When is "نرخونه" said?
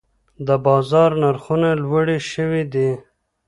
1.21-1.69